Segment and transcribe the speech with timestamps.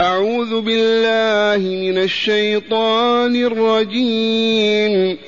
[0.00, 5.18] أعوذ بالله من الشيطان الرجيم.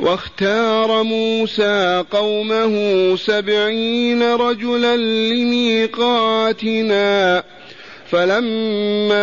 [0.00, 7.42] واختار موسى قومه سبعين رجلا لميقاتنا.
[8.10, 9.22] فلما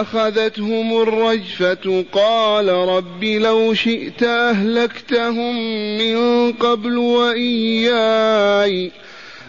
[0.00, 5.56] أخذتهم الرجفة قال رب لو شئت أهلكتهم
[5.98, 8.90] من قبل وإياي.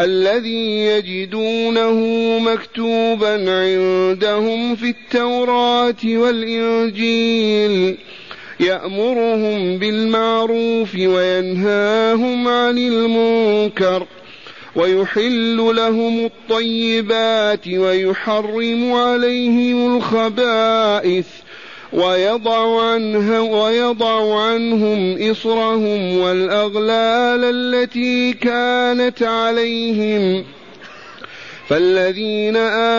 [0.00, 2.00] الذي يجدونه
[2.38, 7.96] مكتوبا عندهم في التوراة والإنجيل.
[8.60, 14.06] يأمرهم بالمعروف وينهاهم عن المنكر.
[14.76, 21.26] ويحل لهم الطيبات ويحرم عليهم الخبائث.
[21.92, 30.44] ويضع, عنها ويضع عنهم إصرهم والأغلال التي كانت عليهم.
[31.68, 32.56] فالذين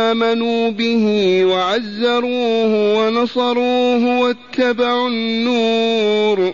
[0.08, 1.06] آمنوا به
[1.46, 6.54] وعزروه ونصروه واتبعوا النور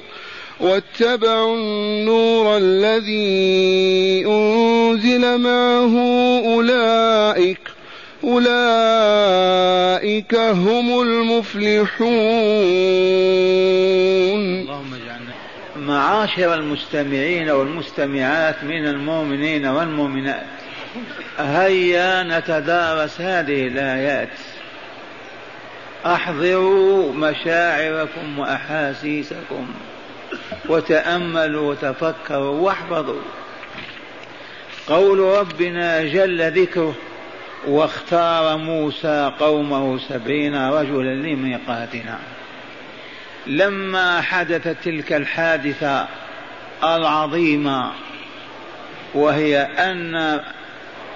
[0.59, 5.95] واتبعوا النور الذي أنزل معه
[6.53, 7.72] أولئك
[8.23, 8.45] أولئك
[10.35, 12.03] هم المفلحون.
[15.78, 20.45] معاشر المستمعين والمستمعات من المؤمنين والمؤمنات.
[21.39, 24.29] هيا نتدارس هذه الآيات.
[26.06, 29.67] أحضروا مشاعركم وأحاسيسكم
[30.69, 33.22] وتأملوا وتفكروا واحفظوا.
[34.88, 36.95] قول ربنا جل ذكره
[37.68, 42.19] واختار موسى قومه سبعين رجلا لميقاتنا.
[43.47, 46.07] لما حدثت تلك الحادثة
[46.84, 47.91] العظيمة
[49.13, 50.41] وهي أن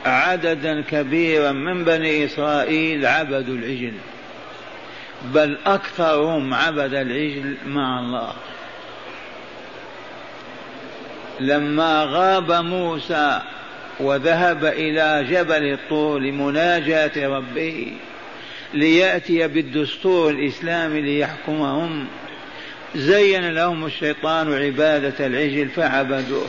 [0.06, 3.94] عددا كبيرا من بني إسرائيل عبدوا العجل
[5.34, 8.34] بل أكثرهم عبد العجل مع الله.
[11.40, 13.41] لما غاب موسى
[14.00, 17.94] وذهب إلى جبل الطور لمناجاة ربه
[18.74, 22.08] ليأتي بالدستور الإسلامي ليحكمهم.
[22.96, 26.47] زين لهم الشيطان عبادة العجل فعبدوه.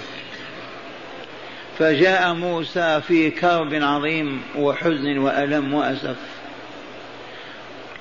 [1.79, 6.17] فجاء موسى في كرب عظيم وحزن وألم وأسف.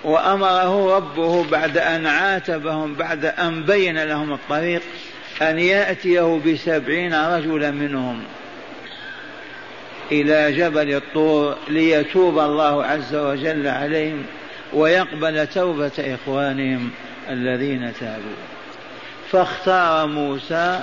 [0.04, 4.82] وأمره ربه بعد أن عاتبهم بعد أن بين لهم الطريق
[5.42, 8.24] أن يأتيه بسبعين رجلا منهم.
[10.12, 14.24] إلى جبل الطور ليتوب الله عز وجل عليهم
[14.74, 16.92] ويقبل توبة إخوانهم
[17.30, 18.38] الذين تابوا.
[19.32, 20.80] فاختار موسى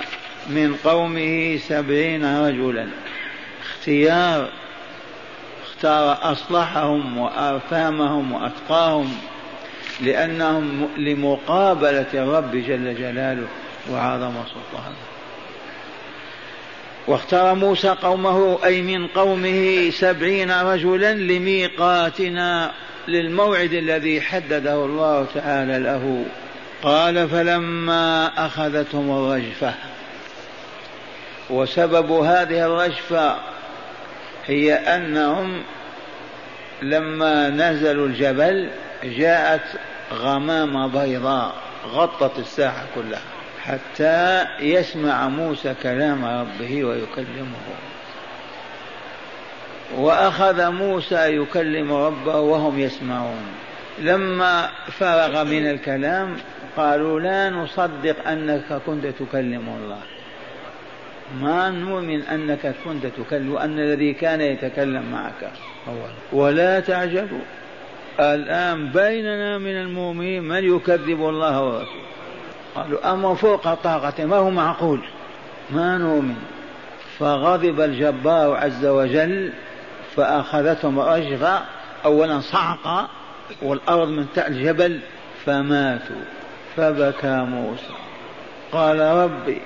[0.49, 2.87] من قومه سبعين رجلا.
[3.61, 4.49] اختيار
[5.65, 9.17] اختار أصلحهم وأرفامهم وأتقاهم
[10.01, 13.47] لأنهم لمقابلة الرب جل جلاله
[13.91, 15.14] وعظم سلطانه.
[17.07, 22.71] واختار موسى قومه أي من قومه سبعين رجلا لميقاتنا
[23.07, 26.25] للموعد الذي حدده الله تعالى له.
[26.83, 29.73] قال فلما أخذتهم الرجفة.
[31.49, 33.35] وسبب هذه الرجفة
[34.45, 35.63] هي أنهم
[36.81, 38.69] لما نزلوا الجبل
[39.03, 39.65] جاءت
[40.13, 41.53] غمامة بيضاء
[41.87, 43.21] غطت الساحة كلها.
[43.67, 47.65] حتى يسمع موسى كلام ربه ويكلمه.
[49.97, 53.45] وأخذ موسى يكلم ربه وهم يسمعون.
[53.99, 56.35] لما فرغ من الكلام
[56.77, 59.99] قالوا لا نصدق أنك كنت تكلم الله.
[61.41, 65.51] ما نؤمن أنك كنت تكلم وأن الذي كان يتكلم معك.
[66.33, 67.45] ولا تعجبوا.
[68.19, 72.05] الآن بيننا من المؤمنين من يكذب الله ورسوله؟
[72.75, 74.99] قالوا أمر فوق طاقته ما هو معقول؟
[75.69, 76.35] ما نؤمن.
[77.19, 79.53] فغضب الجبار عز وجل
[80.15, 81.61] فأخذتهم رجفة
[82.05, 83.09] أولا صعقة
[83.61, 84.99] والأرض من تحت الجبل
[85.45, 86.15] فماتوا.
[86.77, 87.93] فبكى موسى.
[88.71, 89.61] قال ربي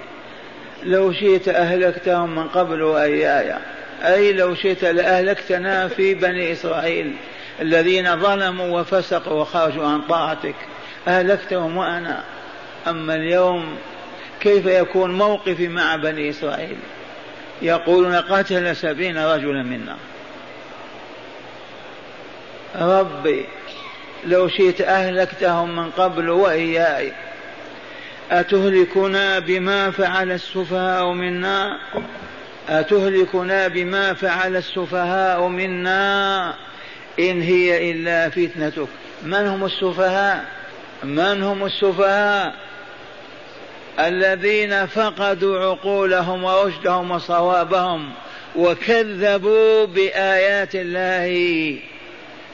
[0.83, 3.55] لو شئت أهلكتهم من قبل وإياي.
[4.01, 7.15] أي لو شئت لأهلكتنا في بني إسرائيل
[7.61, 10.55] الذين ظلموا وفسقوا وخرجوا عن طاعتك.
[11.07, 12.23] أهلكتهم وأنا.
[12.87, 13.77] أما اليوم
[14.39, 16.77] كيف يكون موقفي مع بني إسرائيل؟
[17.61, 19.95] يقولون قتل سبعين رجلا منا.
[22.75, 23.45] ربي
[24.25, 27.13] لو شئت أهلكتهم من قبل وإياي
[28.31, 31.79] أتهلكنا بما فعل السفهاء منا؟
[32.69, 36.53] أتهلكنا بما فعل السفهاء منا؟
[37.19, 38.87] إن هي إلا فتنتك.
[39.23, 40.45] من هم السفهاء؟
[41.03, 42.68] من هم السفهاء؟
[43.99, 48.11] الذين فقدوا عقولهم ورشدهم وصوابهم
[48.55, 51.79] وكذبوا بآيات الله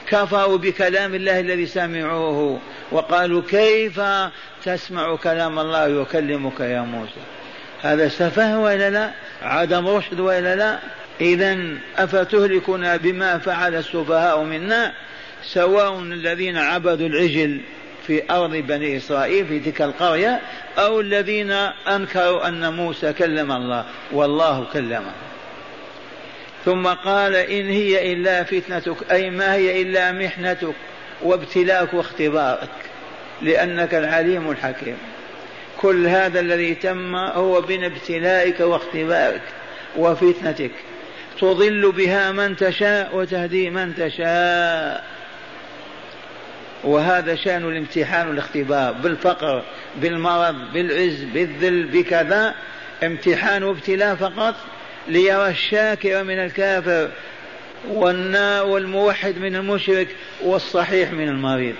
[0.08, 2.60] كفروا بكلام الله الذي سمعوه
[2.92, 4.00] وقالوا كيف
[4.64, 7.20] تسمع كلام الله يكلمك يا موسى؟
[7.82, 9.10] هذا سفه وإلا لا؟
[9.42, 10.78] عدم رشد وإلا لا؟
[11.20, 11.58] إذا
[11.96, 14.92] أفتهلكنا بما فعل السفهاء منا؟
[15.44, 17.60] سواء الذين عبدوا العجل
[18.06, 20.40] في أرض بني إسرائيل في تلك القرية
[20.78, 21.50] أو الذين
[21.88, 25.12] أنكروا أن موسى كلم الله والله كلمه.
[26.64, 30.74] ثم قال إن هي إلا فتنتك أي ما هي إلا محنتك
[31.22, 32.68] وابتلاءك واختبارك
[33.42, 34.96] لأنك العليم الحكيم.
[35.80, 39.42] كل هذا الذي تم هو بين ابتلائك واختبارك
[39.96, 40.70] وفتنتك.
[41.40, 45.15] تضل بها من تشاء وتهدي من تشاء.
[46.86, 49.62] وهذا شأن الامتحان والاختبار بالفقر
[49.96, 52.54] بالمرض بالعز بالذل بكذا.
[53.02, 54.54] امتحان وابتلاء فقط
[55.08, 57.10] ليرى الشاكر من الكافر
[57.88, 60.08] والموحد من المشرك
[60.42, 61.74] والصحيح من المريض.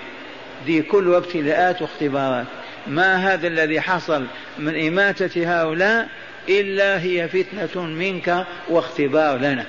[0.65, 2.45] دي كلها ابتلاءات واختبارات.
[2.87, 4.25] ما هذا الذي حصل
[4.59, 6.07] من إماتة هؤلاء؟
[6.49, 9.65] إلا هي فتنة منك واختبار لنا.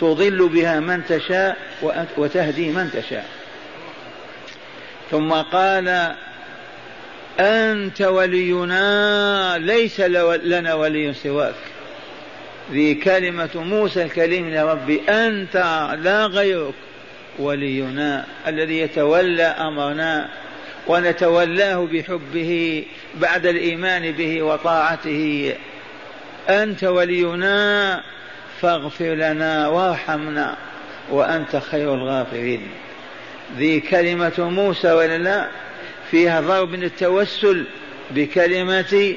[0.00, 1.56] تضل بها من تشاء
[2.16, 3.41] وتهدي من تشاء.
[5.12, 6.14] ثم قال
[7.40, 11.54] أنت ولينا ليس لنا ولي سواك.
[12.70, 15.56] ذي كلمة موسى الكليم لربي أنت
[16.02, 16.74] لا غيرك
[17.38, 20.28] ولينا الذي يتولى أمرنا
[20.86, 22.84] ونتولاه بحبه
[23.14, 25.54] بعد الإيمان به وطاعته.
[26.48, 28.00] أنت ولينا
[28.60, 30.56] فاغفر لنا وارحمنا
[31.10, 32.68] وأنت خير الغافرين.
[33.56, 35.48] ذي كلمة موسى ولا لا؟
[36.10, 37.64] فيها ضرب من التوسل
[38.10, 39.14] بكلمة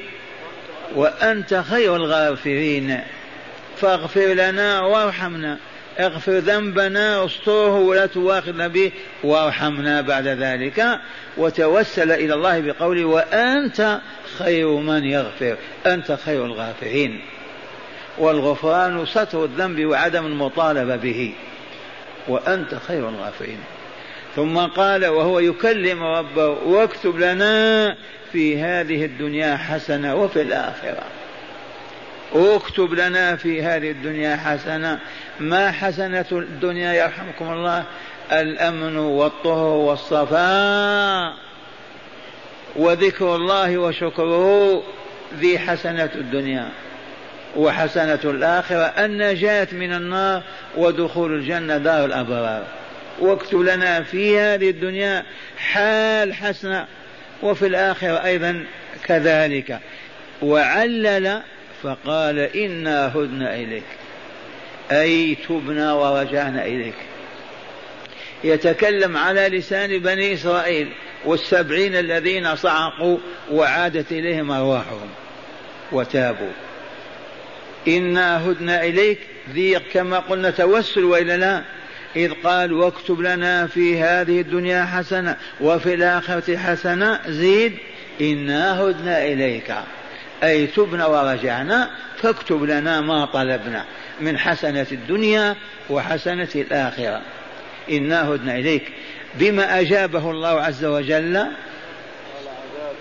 [0.94, 3.00] وأنت خير الغافرين.
[3.76, 5.58] فاغفر لنا وارحمنا.
[6.00, 8.92] اغفر ذنبنا واستره ولا تواخذنا به.
[9.24, 11.00] وارحمنا بعد ذلك.
[11.36, 14.00] وتوسل إلى الله بقوله وأنت
[14.38, 15.56] خير من يغفر.
[15.86, 17.20] أنت خير الغافرين.
[18.18, 21.32] والغفران ستر الذنب وعدم المطالبة به.
[22.28, 23.58] وأنت خير الغافرين.
[24.36, 27.96] ثم قال وهو يكلم ربه واكتب لنا
[28.32, 31.02] في هذه الدنيا حسنة وفي الآخرة.
[32.34, 34.98] اكتب لنا في هذه الدنيا حسنة.
[35.40, 37.84] ما حسنة الدنيا يرحمكم الله؟
[38.32, 41.32] الأمن والطهر والصفاء.
[42.76, 44.82] وذكر الله وشكره
[45.38, 46.68] ذي حسنة الدنيا
[47.56, 48.84] وحسنة الآخرة.
[48.84, 50.42] النجاة من النار
[50.76, 52.62] ودخول الجنة دار الأبرار.
[53.18, 55.24] واكتب لنا في هذه الدنيا
[55.58, 56.86] حال حسنة
[57.42, 58.64] وفي الآخرة أيضا
[59.04, 59.80] كذلك.
[60.42, 61.42] وعلل
[61.82, 63.84] فقال إنا هدنا إليك
[64.92, 66.94] أي تبنا ورجعنا إليك.
[68.44, 70.88] يتكلم على لسان بني إسرائيل
[71.24, 73.18] والسبعين الذين صعقوا
[73.50, 75.08] وعادت إليهم أرواحهم
[75.92, 76.52] وتابوا.
[77.88, 79.18] إنا هدنا إليك
[79.52, 81.62] ذي كما قلنا توسل وإلا لا
[82.16, 87.72] إذ قال واكتب لنا في هذه الدنيا حسنة وفي الآخرة حسنة زيد
[88.20, 89.74] إنا هدنا إليك.
[90.42, 93.84] أي تبنا ورجعنا فاكتب لنا ما طلبنا
[94.20, 95.56] من حسنة الدنيا
[95.90, 97.22] وحسنة الآخرة.
[97.90, 98.92] إنا هدنا إليك.
[99.34, 101.46] بما أجابه الله عز وجل؟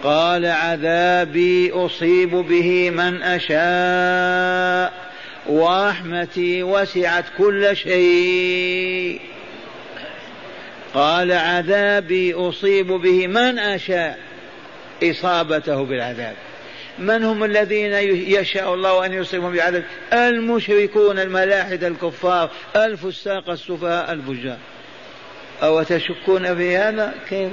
[0.03, 5.04] قال عذابي أصيب به من أشاء.
[5.47, 9.21] ورحمتي وسعت كل شيء.
[10.93, 14.19] قال عذابي أصيب به من أشاء
[15.03, 16.35] إصابته بالعذاب.
[16.99, 17.93] من هم الذين
[18.39, 19.83] يشاء الله أن يصيبهم بعذاب؟
[20.13, 24.57] المشركون الملاحدة الكفار الفساق السفهاء الفجار.
[25.63, 27.51] أو تشكون في هذا؟ كيف؟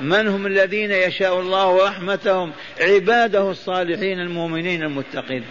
[0.00, 5.44] من هم الذين يشاء الله رحمتهم؟ عباده الصالحين المؤمنين المتقين.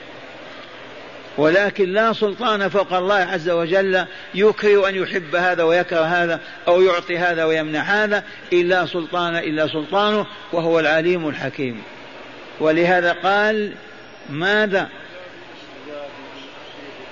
[1.37, 7.17] ولكن لا سلطان فوق الله عز وجل يكره أن يحب هذا ويكره هذا أو يعطي
[7.17, 8.23] هذا ويمنع هذا
[8.53, 11.81] إلا سلطان إلا سلطانه وهو العليم الحكيم.
[12.59, 13.73] ولهذا قال
[14.29, 14.89] ماذا؟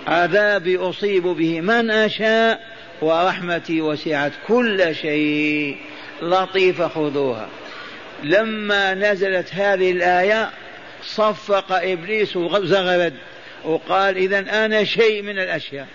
[0.08, 2.60] عذابي أصيب به من أشاء
[3.02, 5.78] ورحمتي وسعت كل شيء.
[6.22, 7.48] لطيفة خذوها.
[8.24, 10.50] لما نزلت هذه الآية
[11.04, 13.14] صفق إبليس وزغرد
[13.66, 15.88] وقال إذا أنا شيء من الأشياء.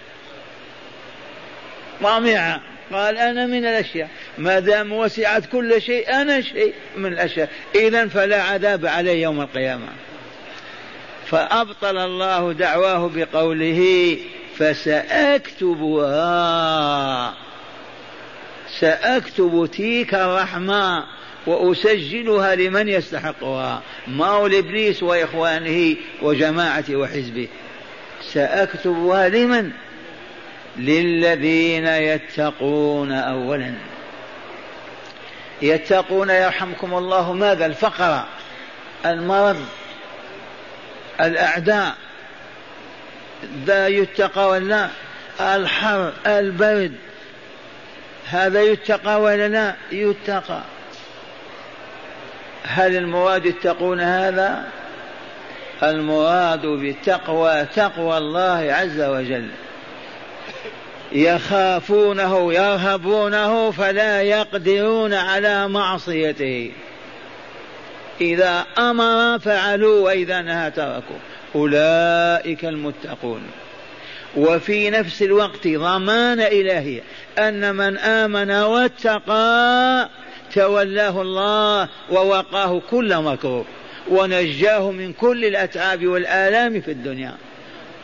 [2.02, 2.60] طامعة
[2.92, 4.08] قال أنا من الأشياء.
[4.38, 7.48] ما دام وسعت كل شيء أنا شيء من الأشياء.
[7.74, 9.88] إذا فلا عذاب علي يوم القيامة.
[11.26, 14.18] فأبطل الله دعواه بقوله
[14.58, 16.14] فسأكتبها.
[18.80, 21.15] سأكتب تلك الرحمة.
[21.46, 23.82] وأسجلها لمن يستحقها.
[24.08, 27.48] ما هو لإبليس وإخوانه وجماعته وحزبه.
[28.32, 29.70] سأكتبها لمن؟
[30.76, 33.74] للذين يتقون أولا.
[35.62, 37.32] يتقون يرحمكم الله.
[37.32, 38.24] ماذا؟ الفقر
[39.06, 39.66] المرض
[41.20, 41.94] الأعداء
[43.66, 44.88] ذا يتقى ولا؟
[45.40, 46.92] الحر البرد
[48.26, 50.62] هذا يتقى ولا لا؟ يتقى.
[52.66, 54.64] هل المراد يتقون هذا؟
[55.82, 59.48] المراد بالتقوى تقوى الله عز وجل.
[61.12, 66.72] يخافونه يرهبونه فلا يقدرون على معصيته.
[68.20, 71.16] إذا أمر فعلوا وإذا نهى تركوا.
[71.54, 73.42] أولئك المتقون.
[74.36, 77.00] وفي نفس الوقت ضمان إلهي
[77.38, 80.08] أن من آمن واتقى
[80.54, 83.64] تولاه الله ووقاه كل مكروه
[84.08, 87.34] ونجاه من كل الأتعاب والآلام في الدنيا.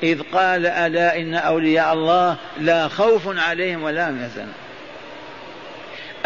[0.02, 4.52] إذ قال ألا إن أولياء الله لا خوف عليهم ولا هم يحزنون.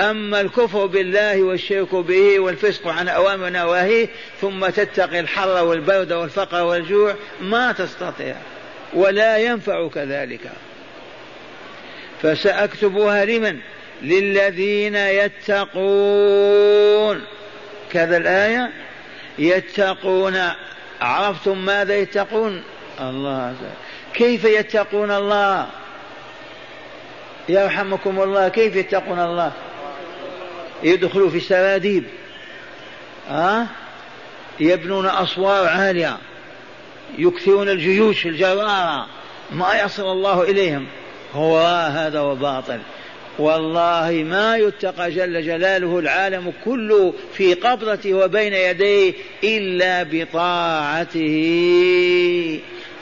[0.01, 4.09] أما الكفر بالله والشرك به والفسق عن أوامر نواهيه
[4.41, 8.37] ثم تتقي الحر والبرد والفقر والجوع ما تستطيع
[8.95, 10.51] ولا ينفعك ذلك.
[12.23, 13.59] فسأكتبها لمن؟
[14.03, 15.57] للذين يتقون.
[17.93, 18.71] كذا الآية.
[19.39, 20.39] يتقون.
[21.01, 22.63] عرفتم ماذا يتقون؟
[23.01, 23.55] الله
[24.15, 25.67] كيف يتقون الله؟
[27.49, 28.49] يرحمكم الله.
[28.49, 29.53] كيف يتقون الله؟
[30.83, 32.05] يدخلوا في السراديب
[33.29, 33.67] ها؟ أه؟
[34.61, 36.17] يبنون أسوار عالية.
[37.19, 39.07] يكثرون الجيوش الجرارة
[39.53, 40.87] ما يصل الله إليهم.
[41.35, 41.59] هو
[41.95, 42.81] هذا وباطل.
[43.39, 49.13] والله ما يتقى جل جلاله العالم كله في قبضته وبين يديه
[49.45, 51.37] إلا بطاعته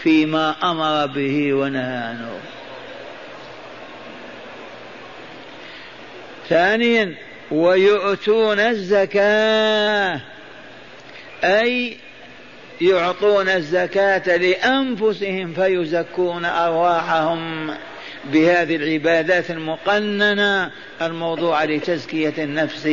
[0.03, 2.39] فيما أمر به ونهى عنه.
[6.49, 7.15] ثانيا
[7.51, 10.21] ويؤتون الزكاة.
[11.45, 11.97] أي
[12.81, 17.75] يعطون الزكاة لأنفسهم فيزكون أرواحهم.
[18.33, 20.71] بهذه العبادات المقننة
[21.03, 22.89] الموضوعة لتزكية النفس.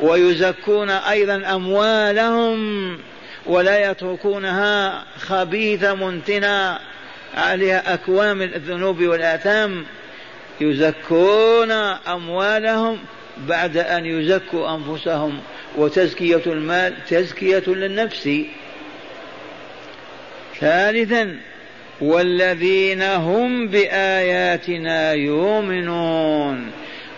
[0.00, 2.98] ويزكون أيضا أموالهم
[3.46, 6.78] ولا يتركونها خبيثة منتنة
[7.36, 9.84] عليها أكوام الذنوب والآثام.
[10.60, 11.70] يزكون
[12.08, 12.98] أموالهم
[13.48, 15.40] بعد أن يزكوا أنفسهم.
[15.76, 18.28] وتزكية المال تزكية للنفس.
[20.60, 21.36] ثالثا
[22.00, 26.70] والذين هم بآياتنا يؤمنون.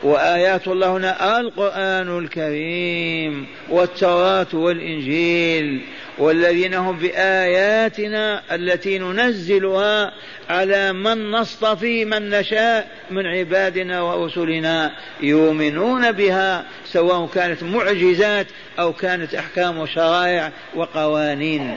[0.02, 5.82] وآيات الله هنا القرآن الكريم والتوراة والإنجيل.
[6.18, 10.12] والذين هم بآياتنا التي ننزلها
[10.48, 18.46] على من نصطفي من نشاء من عبادنا ورسلنا يؤمنون بها سواء كانت معجزات
[18.78, 21.74] أو كانت أحكام وشرائع وقوانين.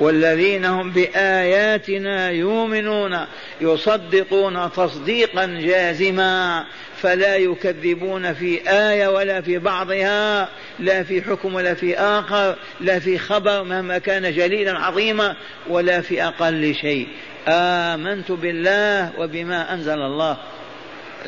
[0.00, 3.18] والذين هم بآياتنا يؤمنون
[3.60, 6.64] يصدقون تصديقا جازما
[7.02, 13.18] فلا يكذبون في آية ولا في بعضها لا في حكم ولا في آخر لا في
[13.18, 15.36] خبر مهما كان جليلا عظيما
[15.68, 17.08] ولا في أقل شيء.
[17.48, 20.36] آمنت بالله وبما أنزل الله.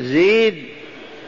[0.00, 0.65] زيد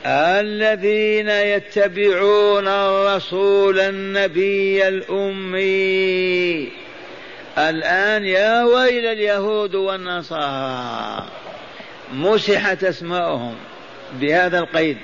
[0.06, 6.68] الذين يتبعون الرسول النبي الأمي.
[7.58, 11.24] الآن يا ويل اليهود والنصارى
[12.12, 13.54] مسحت أسماؤهم
[14.12, 14.96] بهذا القيد.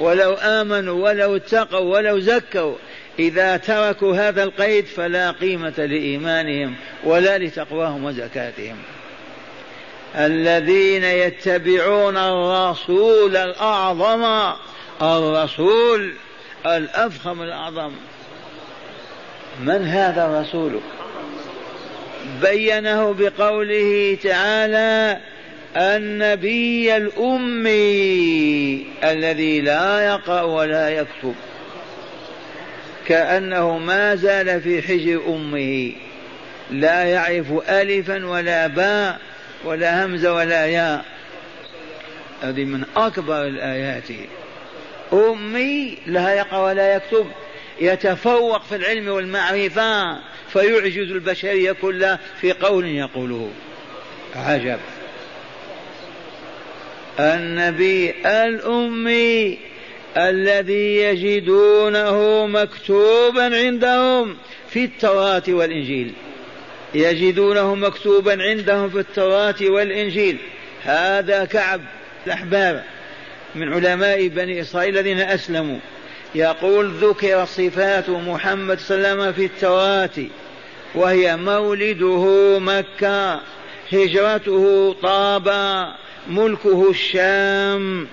[0.00, 2.74] ولو آمنوا ولو اتقوا ولو زكوا
[3.18, 6.74] إذا تركوا هذا القيد فلا قيمة لإيمانهم
[7.04, 8.76] ولا لتقواهم وزكاتهم.
[10.16, 14.52] الذين يتبعون الرسول الأعظم
[15.02, 16.12] الرسول
[16.66, 17.92] الأفخم الأعظم.
[19.60, 20.80] من هذا الرسول؟
[22.42, 25.20] بينه بقوله تعالى
[25.76, 31.34] النبي الأمي الذي لا يقرأ ولا يكتب.
[33.06, 35.92] كأنه ما زال في حجر أمه.
[36.70, 39.18] لا يعرف ألفا ولا باء
[39.64, 41.04] ولا همزة ولا ياء.
[42.42, 44.08] هذه من أكبر الآيات.
[45.12, 47.26] أمي لا يقرأ ولا يكتب.
[47.80, 50.18] يتفوق في العلم والمعرفة
[50.52, 53.50] فيعجز البشرية كلها في قول يقوله.
[54.36, 54.78] عجب.
[57.20, 59.58] النبي الأمي
[60.16, 64.36] الذي يجدونه مكتوبا عندهم
[64.70, 66.12] في التوراة والإنجيل.
[66.94, 70.36] يجدونه مكتوبا عندهم في التوراة والإنجيل.
[70.84, 71.80] هذا كعب
[72.26, 72.82] الأحبار
[73.54, 75.78] من علماء بني إسرائيل الذين أسلموا.
[76.34, 80.28] يقول ذكر صفات محمد صلى الله عليه وسلم في التوراة
[80.94, 83.40] وهي مولده مكة
[83.92, 85.94] هجرته طابا
[86.28, 88.06] ملكه الشام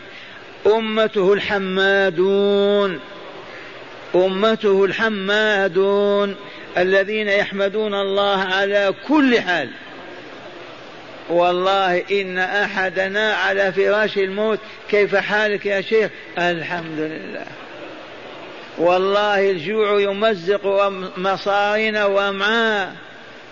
[0.65, 2.99] أمته الحمادون
[4.15, 6.35] أمته الحمادون
[6.77, 9.69] الذين يحمدون الله على كل حال.
[11.29, 17.45] والله إن أحدنا على فراش الموت كيف حالك يا شيخ؟ الحمد لله.
[18.77, 20.65] والله الجوع يمزق
[21.17, 22.95] مصارنا وامعاء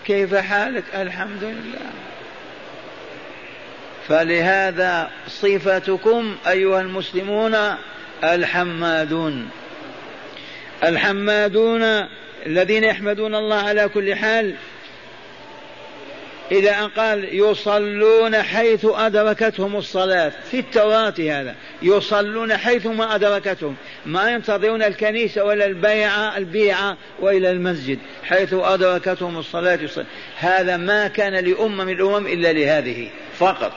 [0.06, 1.90] كيف حالك؟ الحمد لله.
[4.08, 7.56] فلهذا صفتكم أيها المسلمون
[8.24, 9.50] الحمادون.
[10.84, 12.08] الحمادون
[12.46, 14.56] الذين يحمدون الله على كل حال
[16.52, 24.32] إلى أن قال يصلون حيث أدركتهم الصلاة في التوراة هذا يصلون حيث ما أدركتهم ما
[24.32, 29.80] ينتظرون الكنيسة ولا البيعة البيعة وإلى المسجد حيث أدركتهم الصلاة.
[30.38, 33.72] هذا ما كان لأمة من الأمم إلا لهذه فقط.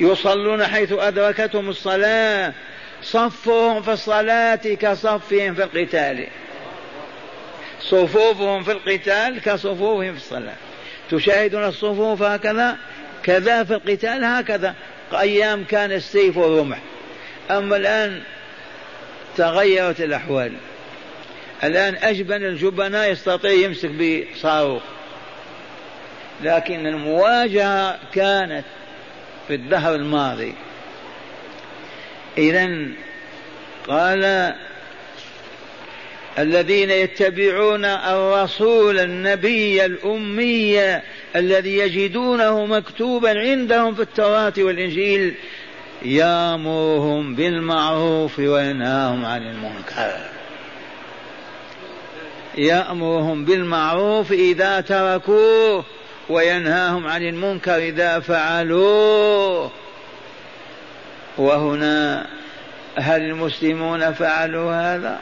[0.00, 2.52] يصلون حيث أدركتهم الصلاة
[3.02, 6.26] صفهم في الصلاة كصفهم في القتال.
[7.80, 10.54] صفوفهم في القتال كصفوفهم في الصلاة.
[11.10, 12.76] تشاهدون الصفوف هكذا
[13.22, 14.74] كذا في القتال هكذا.
[15.12, 16.78] أيام كان السيف والرمح.
[17.50, 18.22] أما الآن
[19.36, 20.52] تغيرت الأحوال.
[21.64, 24.82] الآن أجبن الجبناء يستطيع يمسك بصاروخ.
[26.42, 28.64] لكن المواجهة كانت
[29.48, 30.54] في الدهر الماضي.
[32.38, 32.86] إذا
[33.88, 34.54] قال
[36.38, 41.00] الذين يتبعون الرسول النبي الأمي
[41.36, 45.34] الذي يجدونه مكتوبا عندهم في التوراة والإنجيل
[46.02, 50.36] يامرهم بالمعروف وينهاهم عن المنكر
[52.58, 55.84] يأمرهم بالمعروف إذا تركوه
[56.28, 59.70] وينهاهم عن المنكر إذا فعلوه
[61.38, 62.26] وهنا
[62.96, 65.18] هل المسلمون فعلوا هذا؟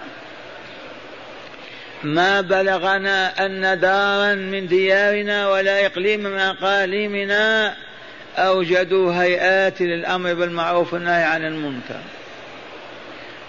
[2.05, 7.77] ما بلغنا أن دارا من ديارنا ولا إقليم من أقاليمنا
[8.37, 12.01] أوجدوا هيئات للأمر بالمعروف والنهي عن المنكر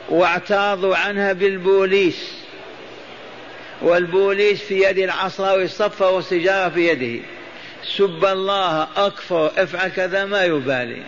[0.10, 2.46] واعتاضوا عنها بالبوليس
[3.82, 7.24] والبوليس في يد العصا والصفة والسجارة في يده.
[7.98, 11.04] سب الله أكفر افعل كذا ما يبالي.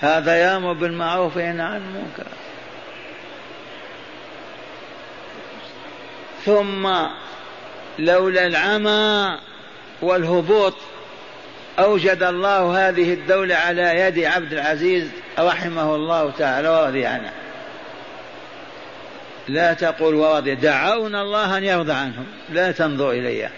[0.00, 2.39] هذا يأمر بالمعروف وينهى عن المنكر.
[6.44, 6.90] ثم
[7.98, 9.38] لولا العمى
[10.02, 10.74] والهبوط
[11.78, 16.68] أوجد الله هذه الدولة على يد عبد العزيز رحمه الله تعالى.
[16.68, 17.32] ورضي عنه.
[19.48, 20.54] لا تقول ورضي.
[20.54, 22.26] دعونا الله أن يرضى عنهم.
[22.50, 23.48] لا تنظر إلي.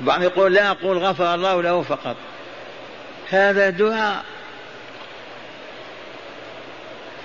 [0.00, 2.16] بعض يقول لا أقول غفر الله له فقط.
[3.30, 4.24] هذا دعاء.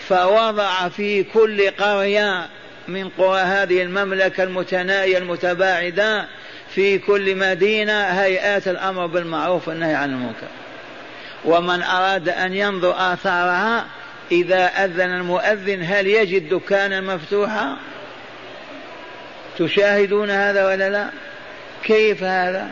[0.07, 2.49] فوضع في كل قرية
[2.89, 6.27] من قرى هذه المملكة المتنائية المتباعدة
[6.75, 10.47] في كل مدينة هيئات الأمر بالمعروف والنهي عن المنكر.
[11.45, 13.85] ومن أراد أن ينظر آثارها
[14.31, 17.77] إذا أذن المؤذن هل يجد دكانا مفتوحا؟
[19.57, 21.09] تشاهدون هذا ولا لا؟
[21.83, 22.69] كيف هذا؟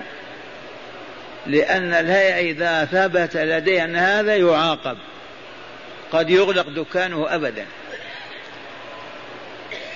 [1.47, 4.97] لأن الهيئة إذا ثبت لديه أن هذا يعاقب.
[6.11, 7.65] قد يغلق دكانه أبدا.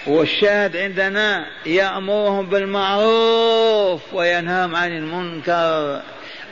[0.08, 6.02] والشاهد عندنا يأمرهم بالمعروف وينهاهم عن المنكر.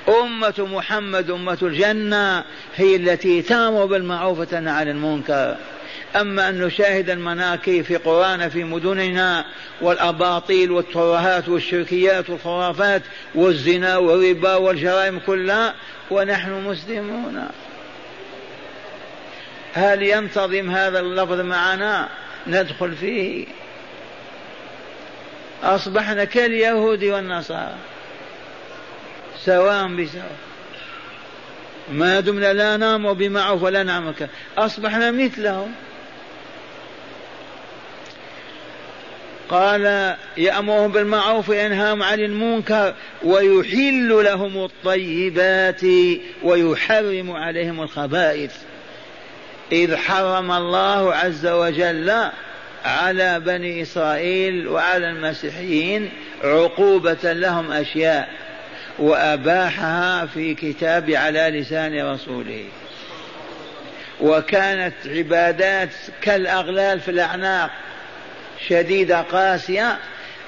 [0.09, 2.43] أمة محمد أمة الجنة
[2.75, 5.55] هي التي تأمر بالمعروف وتنهى عن المنكر.
[6.15, 9.45] أما أن نشاهد المناكي في قرانا في مدننا
[9.81, 13.01] والأباطيل والترهات والشركيات والخرافات
[13.35, 15.73] والزنا والربا والجرائم كلها
[16.11, 17.47] ونحن مسلمون.
[19.73, 22.09] هل ينتظم هذا اللفظ معنا؟
[22.49, 23.45] ندخل فيه.
[25.63, 27.75] أصبحنا كاليهود والنصارى.
[29.45, 30.35] سواء بسواء.
[31.91, 34.13] ما دمنا لا نامر بمعروف ولا نعمل
[34.57, 35.71] أصبحنا مثلهم.
[39.49, 45.81] قال يأمرهم بالمعروف وينهاهم عن المنكر ويحل لهم الطيبات
[46.43, 48.55] ويحرم عليهم الخبائث.
[49.71, 52.29] إذ حرم الله عز وجل
[52.85, 56.09] على بني إسرائيل وعلى المسيحيين
[56.43, 58.29] عقوبة لهم أشياء
[58.99, 62.65] وأباحها في كتاب على لسان رسوله.
[64.21, 65.89] وكانت عبادات
[66.21, 67.69] كالأغلال في الأعناق
[68.67, 69.97] شديدة قاسية.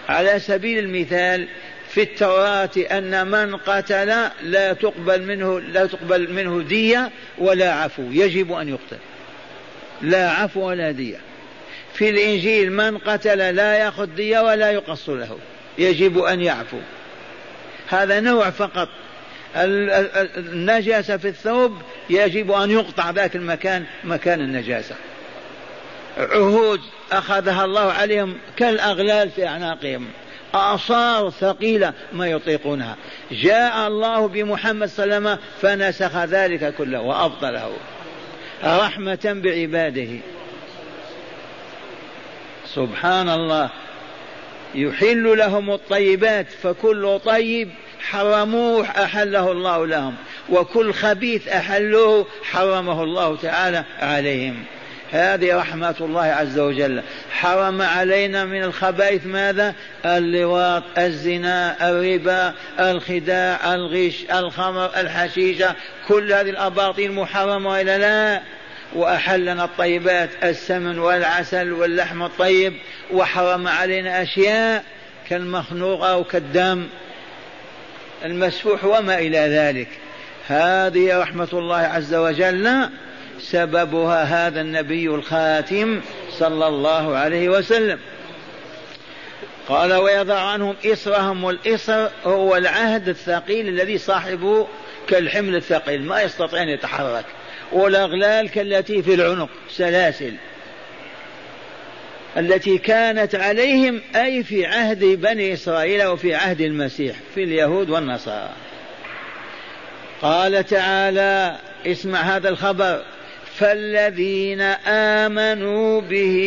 [0.09, 1.47] على سبيل المثال
[1.89, 8.51] في التوراة أن من قتل لا تقبل منه لا تقبل منه دية ولا عفو يجب
[8.51, 8.97] أن يقتل.
[10.01, 11.17] لا عفو ولا دية.
[11.93, 15.37] في الإنجيل من قتل لا يأخذ دية ولا يقص له.
[15.77, 16.77] يجب أن يعفو.
[17.89, 18.89] هذا نوع فقط.
[19.55, 24.95] النجاسة في الثوب يجب أن يقطع ذاك المكان مكان النجاسة.
[26.17, 26.79] عهود
[27.11, 30.07] أخذها الله عليهم كالأغلال في أعناقهم.
[30.53, 32.95] آثار ثقيلة ما يطيقونها.
[33.31, 37.71] جاء الله بمحمد صلى الله عليه وسلم فنسخ ذلك كله وأبطله.
[38.63, 40.09] رحمة بعباده.
[42.65, 43.69] سبحان الله.
[44.75, 47.69] يحل لهم الطيبات فكل طيب
[48.01, 50.15] حرموه أحله الله لهم.
[50.49, 54.63] وكل خبيث أحلوه حرمه الله تعالى عليهم.
[55.11, 57.03] هذه رحمة الله عز وجل.
[57.31, 65.75] حرم علينا من الخبائث ماذا؟ اللواط الزنا الربا الخداع الغش الخمر الحشيشة.
[66.07, 68.41] كل هذه الأباطيل محرمة وإلا لا.
[68.95, 72.73] وأحلنا الطيبات السمن والعسل واللحم الطيب.
[73.11, 74.83] وحرم علينا أشياء
[75.29, 76.87] كالمخنوق أو كالدم.
[78.25, 79.87] المسفوح وما إلى ذلك.
[80.47, 82.89] هذه رحمة الله عز وجل.
[83.41, 86.01] سببها هذا النبي الخاتم
[86.31, 87.99] صلى الله عليه وسلم.
[89.67, 94.67] قال ويضع عنهم إصرهم والإصر هو العهد الثقيل الذي صاحبه
[95.07, 97.25] كالحمل الثقيل ما يستطيع أن يتحرك.
[97.71, 100.33] والأغلال كالتي في العنق سلاسل.
[102.37, 108.49] التي كانت عليهم أي في عهد بني إسرائيل وفي عهد المسيح في اليهود والنصارى.
[110.21, 113.01] قال تعالى اسمع هذا الخبر.
[113.61, 116.37] فالذين آمنوا به.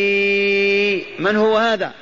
[1.18, 1.92] من هو هذا؟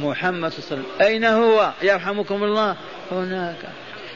[0.00, 1.06] محمد صلى الله عليه وسلم.
[1.08, 2.76] أين هو؟ يرحمكم الله.
[3.12, 3.56] هناك.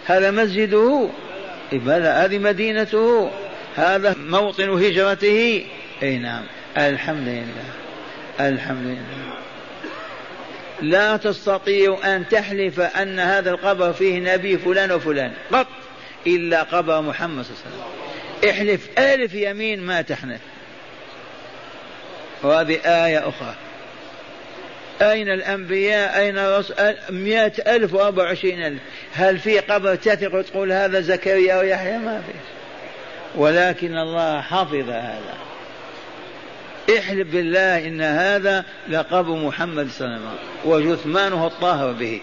[0.06, 1.08] هذا مسجده.
[1.72, 3.30] بلى هذه مدينته.
[3.76, 5.64] هذا موطن هجرته.
[6.02, 6.44] أي نعم.
[6.76, 7.64] الحمد لله.
[8.40, 9.34] الحمد لله.
[10.82, 15.32] لا تستطيع أن تحلف أن هذا القبر فيه نبي فلان وفلان.
[15.52, 15.66] قط.
[16.26, 18.03] إلا قبر محمد صلى الله عليه وسلم.
[18.50, 20.40] احلف ألف يمين ما تحنث.
[22.42, 23.54] وهذه آية أخرى.
[25.02, 28.80] أين الأنبياء؟ أين الرسل؟ مئة ألف وأربع وعشرين ألف.
[29.14, 32.32] هل في قبر تثق وتقول هذا زكريا أو يحيى؟ ما في.
[33.34, 35.34] ولكن الله حفظ هذا.
[36.98, 40.72] احلف بالله إن هذا لقب محمد صلى الله عليه وسلم.
[40.72, 42.20] وجثمانه الطاهر به.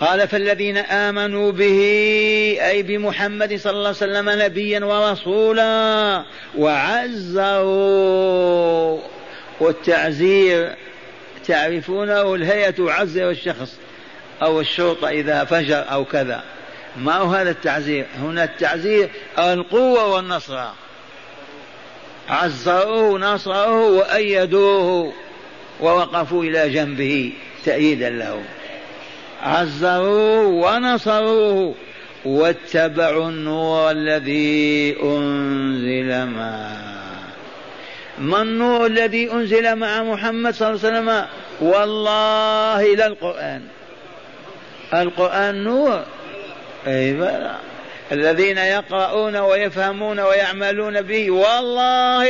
[0.00, 1.80] قال فالذين آمنوا به
[2.60, 6.24] أي بمحمد صلى الله عليه وسلم نبيا ورسولا
[6.58, 8.06] وعزروا
[9.60, 10.74] والتعزير
[11.46, 13.78] تعرفونه الهيئة تعزر الشخص
[14.42, 16.42] أو الشرطة إذا فجر أو كذا.
[16.96, 20.64] ما هو هذا التعزير؟ هنا التعزير القوة والنصر
[22.28, 25.12] عزروه نصروه وأيدوه
[25.80, 27.32] ووقفوا إلى جنبه
[27.64, 28.42] تأييدا له.
[29.42, 31.74] عزروه ونصروه
[32.24, 36.96] واتبعوا النور الذي أنزل معه.
[38.18, 41.26] ما النور الذي أنزل مع محمد صلى الله عليه وسلم؟
[41.60, 43.62] والله لا القرآن.
[44.94, 46.04] القرآن نور.
[46.86, 47.56] أي بلى
[48.12, 52.28] الذين يقرؤون ويفهمون ويعملون به والله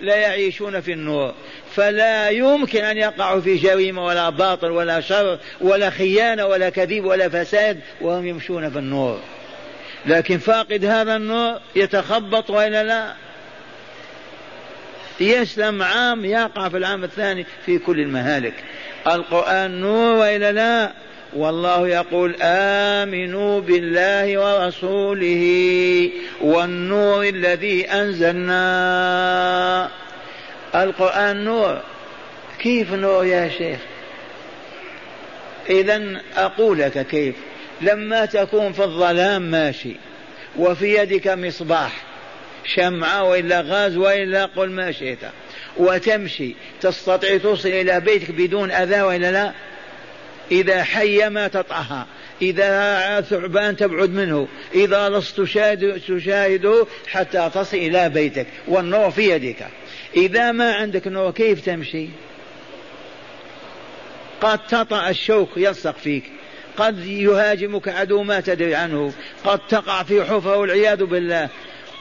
[0.00, 1.34] لا يعيشون في النور.
[1.76, 7.28] فلا يمكن أن يقعوا في جريمة ولا باطل ولا شر ولا خيانة ولا كذب ولا
[7.28, 9.20] فساد وهم يمشون في النور.
[10.06, 13.12] لكن فاقد هذا النور يتخبط وإلا لا؟
[15.20, 18.54] يسلم عام يقع في العام الثاني في كل المهالك.
[19.06, 20.92] القرآن نور وإلا لا؟
[21.36, 26.10] والله يقول آمنوا بالله ورسوله
[26.40, 28.64] والنور الذي أنزلنا.
[30.74, 31.80] القرآن نور.
[32.58, 33.78] كيف نور يا شيخ؟
[35.70, 37.34] إذا أقول لك كيف.
[37.80, 39.96] لما تكون في الظلام ماشي
[40.56, 41.92] وفي يدك مصباح
[42.64, 45.18] شمعة وإلا غاز وإلا قل ما شئت
[45.76, 49.52] وتمشي تستطيع توصل إلى بيتك بدون أذى وإلا لا؟
[50.52, 52.06] إذا حي ما تطعها
[52.42, 55.40] إذا ثعبان تبعد منه إذا لصت
[56.08, 59.66] تشاهده حتى تصل إلى بيتك والنور في يدك.
[60.16, 62.08] إذا ما عندك نور كيف تمشي؟
[64.40, 66.24] قد تطأ الشوك يلصق فيك
[66.76, 69.12] قد يهاجمك عدو ما تدري عنه
[69.44, 71.48] قد تقع في حفرة والعياذ بالله.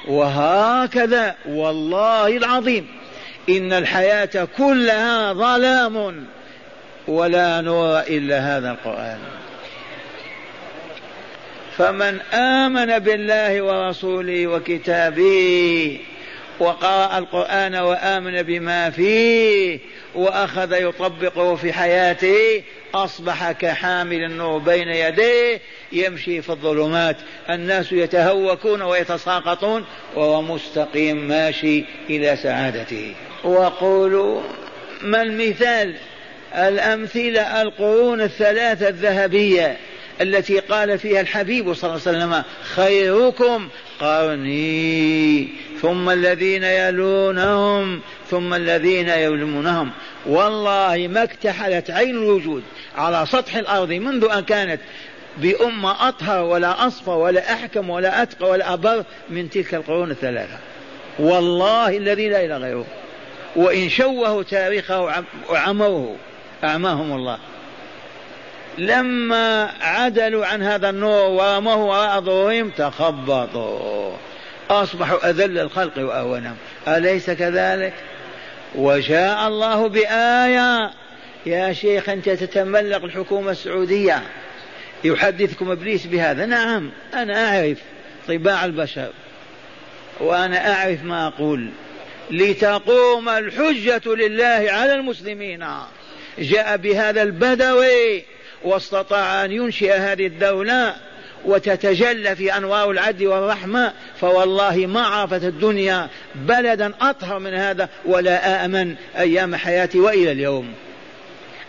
[0.07, 2.87] وهكذا والله العظيم
[3.49, 6.25] إن الحياة كلها ظلام
[7.07, 9.19] ولا نور إلا هذا القرآن.
[11.77, 15.99] فمن آمن بالله ورسوله وكتابه
[16.59, 19.79] وقرأ القرآن وآمن بما فيه
[20.15, 22.63] وأخذ يطبقه في حياته
[22.95, 25.61] أصبح كحامل النور بين يديه
[25.91, 27.17] يمشي في الظلمات.
[27.49, 29.85] الناس يتهوكون ويتساقطون
[30.15, 33.15] وهو مستقيم ماشي إلى سعادته.
[33.43, 34.41] وقولوا
[35.01, 35.95] ما المثال؟
[36.55, 39.77] الأمثلة القرون الثلاثة الذهبية.
[40.21, 42.43] التي قال فيها الحبيب صلى الله عليه وسلم
[42.75, 43.67] خيركم
[43.99, 45.47] قرني
[45.81, 49.91] ثم الذين يلونهم ثم الذين يلمونهم
[50.25, 52.63] والله ما اكتحلت عين الوجود
[52.95, 54.81] على سطح الأرض منذ أن كانت
[55.37, 60.57] بأمة أطهر ولا أصفى ولا أحكم ولا أتقى ولا أبر من تلك القرون الثلاثة.
[61.19, 62.85] والله الذي لا إله غيره.
[63.55, 66.15] وإن شوهوا تاريخه وعموه
[66.63, 67.37] أعماهم الله.
[68.77, 74.17] لما عدلوا عن هذا النور ورموه وراء ظهورهم تخبطوا.
[74.69, 76.55] أصبحوا أذل الخلق وأهونهم.
[76.87, 77.93] أليس كذلك؟
[78.75, 80.91] وجاء الله بآية.
[81.45, 84.23] يا شيخ أنت تتملق الحكومة السعودية.
[85.03, 87.77] يحدثكم إبليس بهذا؟ نعم أنا أعرف
[88.27, 89.09] طباع البشر.
[90.19, 91.69] وأنا أعرف ما أقول.
[92.31, 95.67] لتقوم الحجة لله على المسلمين.
[96.39, 98.23] جاء بهذا البدوي.
[98.63, 100.95] واستطاع أن ينشئ هذه الدولة
[101.45, 108.95] وتتجلى في أنوار العدل والرحمة فوالله ما عرفت الدنيا بلدا أطهر من هذا ولا آمن
[109.17, 110.73] أيام حياتي وإلى اليوم.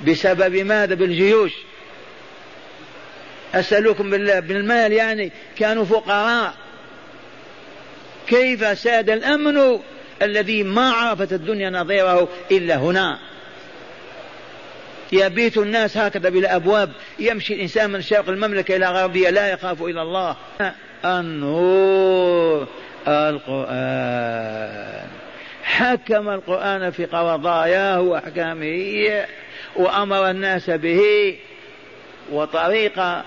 [0.07, 1.53] بسبب ماذا بالجيوش؟
[3.55, 6.55] أسألكم بالله بالمال يعني كانوا فقراء.
[8.27, 9.79] كيف ساد الأمن
[10.23, 13.19] الذي ما عرفت الدنيا نظيره إلا هنا؟
[15.15, 20.37] يبيت الناس هكذا بالأبواب يمشي الإنسان من شرق المملكة إلى غربها لا يخاف إلا الله.
[21.05, 22.67] النور
[23.09, 25.09] القرآن.
[25.65, 29.25] حكم القرآن في قضاياه وأحكامه
[29.77, 31.37] وأمر الناس به
[32.33, 33.25] وطريقة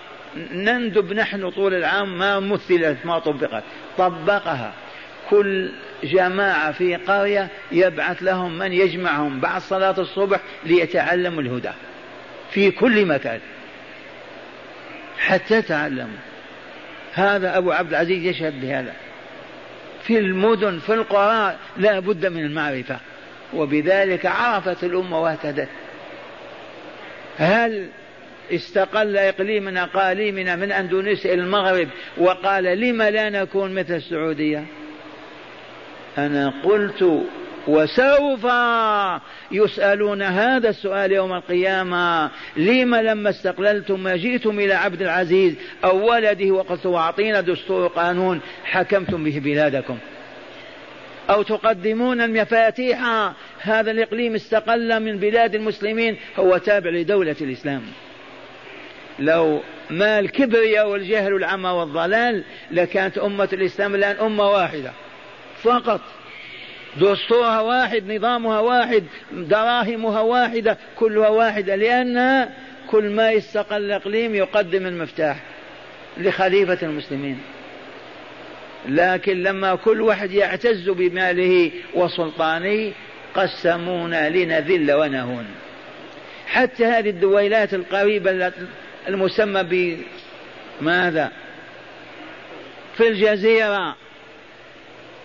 [0.52, 3.64] نندب نحن طول العام ما مثلت ما طبقت
[3.98, 4.74] طبقها.
[5.30, 5.72] كل
[6.04, 11.72] جماعة في قرية يبعث لهم من يجمعهم بعد صلاة الصبح ليتعلموا الهدى.
[12.52, 13.40] في كل مكان.
[15.18, 16.18] حتى تعلموا.
[17.14, 18.94] هذا أبو عبد العزيز يشهد بهذا.
[20.04, 23.00] في المدن في القرى لا بد من المعرفة.
[23.54, 25.70] وبذلك عرفت الأمة واهتدت.
[27.38, 27.90] هل
[28.52, 34.66] استقل إقليم أقاليمنا من أندونيسيا إلى المغرب وقال لم لا نكون مثل السعودية؟
[36.18, 37.24] أنا قلت
[37.68, 38.48] وسوف
[39.52, 46.52] يسألون هذا السؤال يوم القيامة لم لما استقللتم ما جئتم إلى عبد العزيز؟ أو ولده
[46.52, 49.98] وقلت أعطينا دستور قانون حكمتم به بلادكم.
[51.30, 53.00] أو تقدمون المفاتيح؟
[53.60, 57.82] هذا الإقليم استقل من بلاد المسلمين هو تابع لدولة الإسلام.
[59.20, 64.92] لو ما الكبرياء والجهل والعمى والضلال لكانت أمة الإسلام الآن أمة واحدة.
[65.64, 66.02] فقط.
[66.98, 72.50] دستورها واحد نظامها واحد دراهمها واحدة كلها واحدة لأن
[72.90, 75.38] كل ما يستقل الإقليم يقدم المفتاح
[76.18, 77.40] لخليفة المسلمين.
[78.88, 82.92] لكن لما كل واحد يعتز بماله وسلطانه
[83.36, 85.46] قسمونا لنذل ونهون.
[86.48, 88.52] حتى هذه الدويلات القريبة
[89.08, 89.64] المسمى
[90.82, 91.32] بماذا
[92.98, 93.96] في الجزيرة.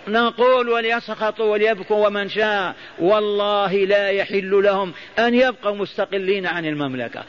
[0.08, 7.24] نقول وليسخطوا وليبكوا ومن شاء والله لا يحل لهم أن يبقوا مستقلين عن المملكة.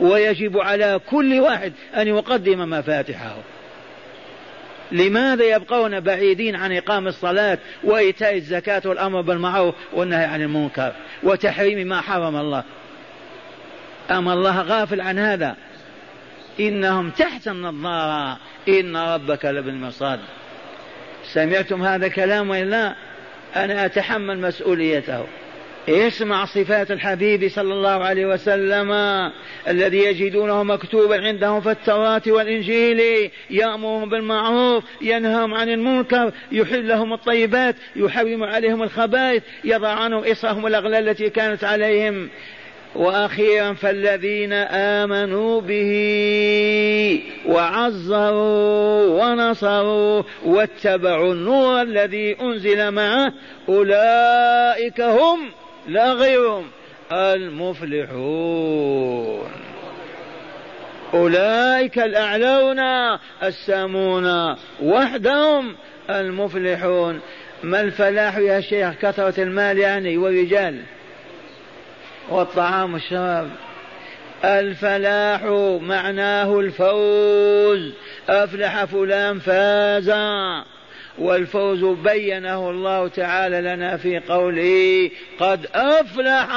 [0.00, 3.36] ويجب على كل واحد أن يقدم مفاتحه.
[4.92, 10.92] لماذا يبقون بعيدين عن إقام الصلاة وإيتاء الزكاة والأمر بالمعروف والنهي عن المنكر
[11.22, 12.64] وتحريم ما حرم الله؟
[14.10, 15.56] أما الله غافل عن هذا؟
[16.60, 18.38] إنهم تحت النظارة.
[18.68, 20.20] إن ربك لبالمرصاد.
[21.32, 22.94] سمعتم هذا الكلام وإلا
[23.56, 25.24] أنا أتحمل مسؤوليته.
[25.88, 28.92] اسمع صفات الحبيب صلى الله عليه وسلم
[29.68, 37.76] الذي يجدونه مكتوبا عندهم في التوراة والإنجيل يأمرهم بالمعروف ينهاهم عن المنكر يحل لهم الطيبات
[37.96, 42.28] يحرم عليهم الخبائث يضع عنهم إصرهم الأغلال التي كانت عليهم.
[42.94, 45.92] وأخيرا فالذين آمنوا به
[47.46, 53.32] وعزروا ونصروا واتبعوا النور الذي أنزل معه
[53.68, 55.38] أولئك هم
[55.88, 56.64] لا غيرهم
[57.12, 58.68] المفلحون.
[61.14, 62.78] أولئك الأعلون
[63.42, 65.76] السامون وحدهم
[66.10, 67.20] المفلحون.
[67.62, 70.82] ما الفلاح يا شيخ؟ كثرة المال يعني والرجال.
[72.30, 73.50] والطعام والشراب.
[74.44, 75.42] الفلاح
[75.82, 77.92] معناه الفوز.
[78.28, 80.12] أفلح فلان فاز.
[81.18, 85.10] والفوز بينه الله تعالى لنا في قوله
[85.40, 86.48] قد أفلح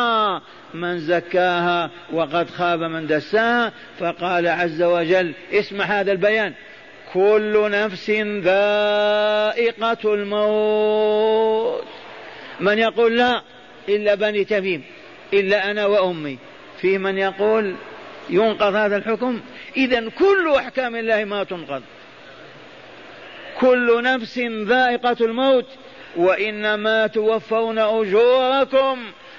[0.73, 3.71] من زكاها وقد خاب من دساها.
[3.99, 6.53] فقال عز وجل اسمع هذا البيان.
[7.13, 8.09] كل نفس
[8.43, 11.83] ذائقة الموت.
[12.59, 13.41] من يقول لا
[13.89, 14.83] إلا بني تميم.
[15.33, 16.37] إلا أنا وأمي.
[16.81, 17.75] في من يقول
[18.29, 19.41] ينقض هذا الحكم؟
[19.77, 21.81] إذا كل أحكام الله ما تنقض.
[23.59, 25.67] كل نفس ذائقة الموت.
[26.15, 28.97] وإنما توفون أجوركم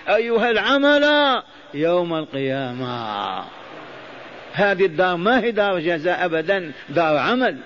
[0.08, 1.42] أيها العمل
[1.74, 3.44] يوم القيامة.
[4.52, 7.58] هذه الدار ما هي دار جزاء أبدا دار عمل.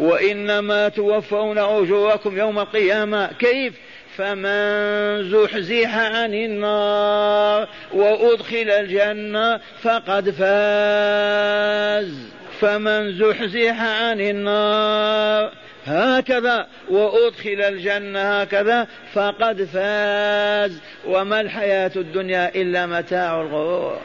[0.00, 3.26] وإنما توفون أجوركم يوم القيامة.
[3.26, 3.74] كيف؟
[4.16, 12.14] فمن زحزح عن النار وأدخل الجنة فقد فاز.
[12.60, 15.52] فمن زحزح عن النار
[15.86, 20.80] هكذا وأدخل الجنة هكذا فقد فاز.
[21.06, 23.98] وما الحياة الدنيا إلا متاع الغرور.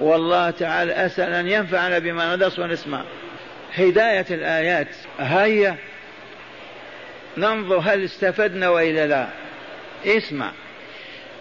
[0.00, 3.04] والله تعالى أسأل أن ينفعنا بما ندرس ونسمع.
[3.74, 5.76] هداية الآيات هيا.
[7.36, 9.41] ننظر هل استفدنا وإلا لا.
[10.06, 10.52] اسمع.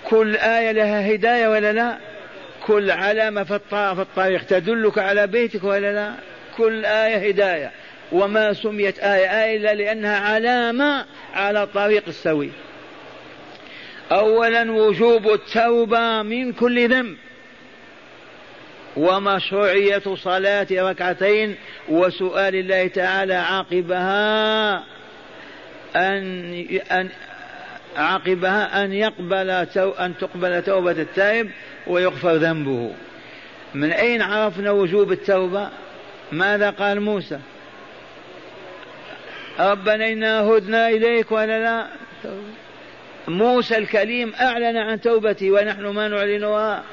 [0.09, 1.97] كل آية لها هداية ولا لا؟
[2.67, 4.43] كل علامة في الطريق.
[4.43, 6.13] تدلك على بيتك ولا لا؟
[6.57, 7.71] كل آية هداية.
[8.11, 9.43] وما سميت آية.
[9.43, 12.49] آية إلا لأنها علامة على الطريق السوي.
[14.11, 17.17] أولا وجوب التوبة من كل ذنب.
[18.97, 21.55] ومشروعية صلاة ركعتين.
[21.89, 24.83] وسؤال الله تعالى عاقبها
[25.95, 26.53] أن
[26.91, 27.09] أن
[27.95, 31.51] عقبها أن يقبل أن تقبل توبة التائب
[31.87, 32.91] ويغفر ذنبه.
[33.73, 35.69] من أين عرفنا وجوب التوبة؟
[36.31, 37.39] ماذا قال موسى؟
[39.59, 41.87] ربنا إنا هدنا إليك ولا لا؟
[43.27, 46.83] موسى الكليم أعلن عن توبته ونحن ما نعلنها.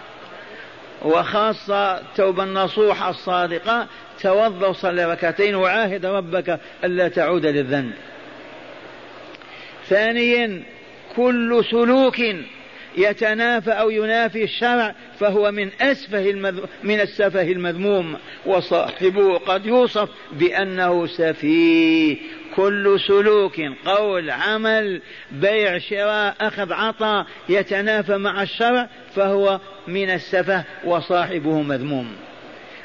[1.03, 3.87] وخاصة التوبة النصوحة الصادقة
[4.21, 7.93] توضأ وصلي ركعتين وعاهد ربك ألا تعود للذنب.
[9.89, 10.63] ثانيا
[11.19, 12.21] كل سلوك
[12.97, 16.61] يتنافى أو ينافي الشرع فهو من أسفه المذ...
[16.83, 18.17] من السفه المذموم
[18.47, 22.17] وصاحبه قد يوصف بأنه سفيه.
[22.57, 31.63] كل سلوك قول عمل بيع شراء أخذ عطاء يتنافى مع الشرع فهو من السفه وصاحبه
[31.63, 32.13] مذموم.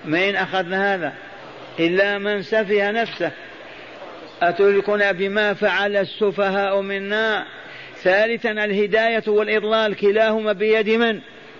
[0.05, 1.13] من أخذنا هذا؟
[1.79, 3.31] إلا من سفه نفسه.
[4.41, 7.45] أتدركنا بما فعل السفهاء منا؟
[8.03, 11.19] ثالثا الهداية والإضلال كلاهما بيد من؟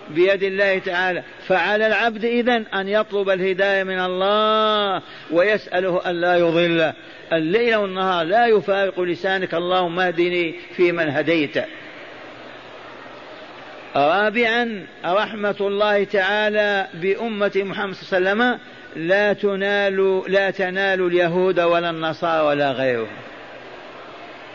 [0.09, 1.23] بيد الله تعالى.
[1.47, 6.93] فعلى العبد إذن أن يطلب الهداية من الله ويسأله ألا يضل.
[7.33, 11.57] الليل والنهار لا يفارق لسانك اللهم اهدني فيمن هديت.
[13.95, 18.59] رابعا رحمة الله تعالى بأمة محمد صلى الله عليه وسلم.
[18.95, 23.07] لا تنال لا تنال اليهود ولا النصارى ولا غيرهم.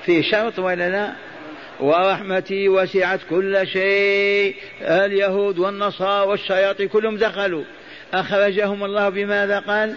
[0.05, 1.12] في شرط ولا لا؟
[1.81, 4.55] ورحمتي وسعت كل شيء.
[4.81, 7.64] اليهود والنصارى والشياطين كلهم دخلوا.
[8.14, 9.95] أخرجهم الله بماذا قال؟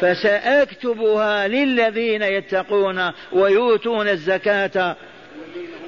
[0.00, 4.96] فسأكتبها للذين يتقون ويؤتون الزكاة.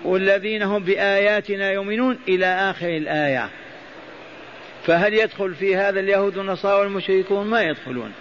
[0.05, 3.49] والذين هم بآياتنا يؤمنون إلى آخر الآية.
[4.87, 8.13] فهل يدخل في هذا اليهود والنصارى والمشركون؟ ما يدخلون.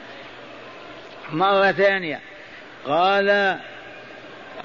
[1.32, 2.20] مرة ثانية.
[2.86, 3.58] قال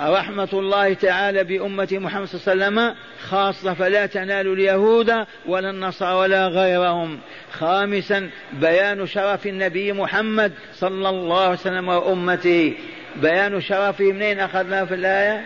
[0.01, 2.95] رحمة الله تعالى بأمة محمد صلى الله عليه وسلم
[3.29, 5.13] خاصة فلا تنال اليهود
[5.47, 7.19] ولا النصارى ولا غيرهم.
[7.53, 12.75] خامسا بيان شرف النبي محمد صلى الله عليه وسلم وأمته.
[13.17, 15.45] بيان شرفه منين أخذناه في الآية؟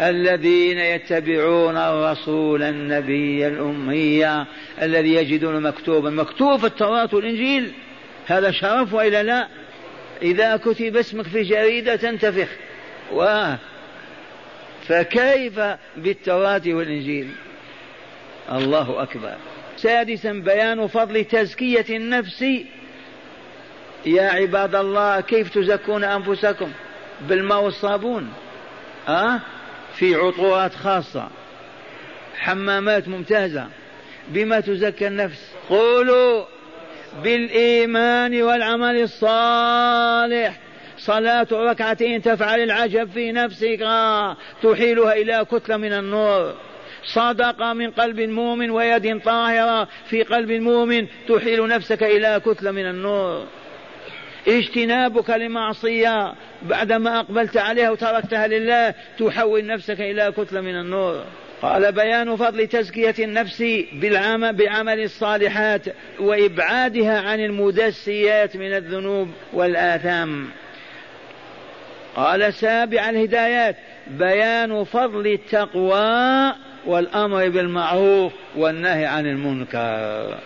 [0.00, 4.46] الذين يتبعون الرسول النبي الأمي
[4.82, 6.10] الذي يجدون مكتوبا.
[6.10, 7.72] مكتوب في التوراة والإنجيل
[8.26, 9.48] هذا شرف وإلا لا؟
[10.22, 12.48] إذا كتب اسمك في جريدة تنتفخ.
[13.12, 13.58] واه
[14.88, 15.60] فكيف
[15.96, 17.30] بالتوراة والإنجيل؟
[18.52, 19.34] الله أكبر.
[19.76, 22.44] سادسا بيان فضل تزكية النفس.
[24.06, 26.72] يا عباد الله كيف تزكون أنفسكم؟
[27.28, 28.32] بالماء والصابون
[29.08, 29.40] أه؟
[29.96, 31.28] في عطورات خاصة.
[32.36, 33.66] حمامات ممتازة.
[34.28, 36.44] بما تزكى النفس؟ قولوا
[37.22, 40.65] بالإيمان والعمل الصالح.
[41.06, 43.80] صلاة ركعتين تفعل العجب في نفسك.
[44.62, 46.54] تحيلها إلى كتلة من النور.
[47.04, 49.88] صدقة من قلب مؤمن ويد طاهرة.
[50.10, 53.46] في قلب مؤمن تحيل نفسك إلى كتلة من النور.
[54.48, 56.34] اجتنابك لمعصية.
[56.62, 61.24] بعدما أقبلت عليها وتركتها لله تحول نفسك إلى كتلة من النور.
[61.62, 65.82] قال بيان فضل تزكية النفس بالعمل بعمل الصالحات
[66.20, 70.48] وإبعادها عن المدسيات من الذنوب والآثام.
[72.16, 76.52] قال سابع الهدايات بيان فضل التقوى
[76.86, 80.38] والأمر بالمعروف والنهي عن المنكر.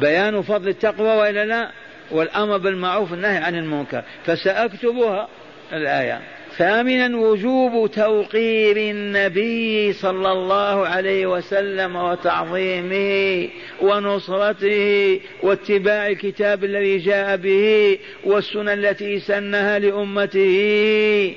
[0.00, 1.70] بيان فضل التقوى وإلا لا؟
[2.10, 4.02] والأمر بالمعروف والنهي عن المنكر.
[4.24, 5.28] فسأكتبها
[5.72, 6.20] الآية.
[6.58, 13.48] ثامنا وجوب توقير النبي صلى الله عليه وسلم وتعظيمه
[13.80, 21.34] ونصرته واتباع الكتاب الذي جاء به والسنن التي سنها لأمته.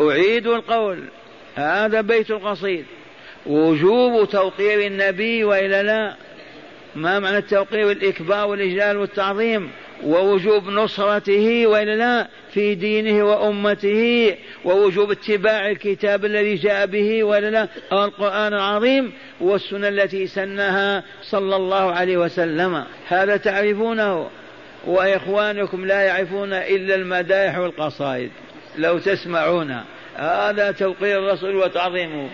[0.00, 0.98] أعيد القول
[1.54, 2.84] هذا بيت القصيد.
[3.46, 6.14] وجوب توقير النبي وإلا لا
[6.96, 9.70] ما معنى التوقير؟ والاكبار والإجلال والتعظيم.
[10.04, 14.34] ووجوب نصرته وإلا لا في دينه وأمته
[14.64, 17.68] ووجوب اتباع الكتاب الذي جاء به والا لا
[18.04, 22.84] القرآن العظيم والسنة التي سنها صلى الله عليه وسلم.
[23.08, 24.30] هذا تعرفونه
[24.86, 28.30] وإخوانكم لا يعرفون إلا المدائح والقصائد.
[28.78, 29.76] لو تسمعون.
[30.16, 32.28] هذا توقير الرسول وتعظيمه.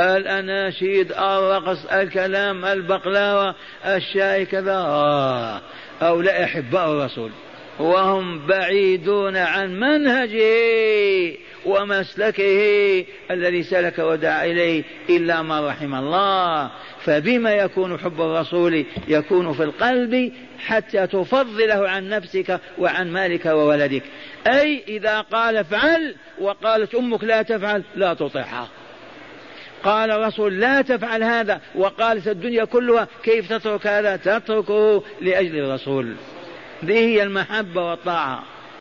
[0.00, 3.54] الأناشيد الرقص الكلام البقلاوة
[3.86, 4.76] الشاي كذا.
[4.76, 5.60] آه.
[6.00, 7.30] هؤلاء أحباء الرسول.
[7.80, 16.70] وهم بعيدون عن منهجه ومسلكه الذي سلك ودعا إليه إلا ما رحم الله.
[17.04, 24.02] فبما يكون حب الرسول يكون في القلب حتى تفضله عن نفسك وعن مالك وولدك.
[24.46, 28.68] أي إذا قال افعل وقالت أمك لا تفعل لا تطيعها.
[29.84, 36.14] قال الرسول لا تفعل هذا وقالت الدنيا كلها كيف تترك هذا؟ تتركه لأجل الرسول.
[36.82, 38.42] هذه هي المحبة والطاعة.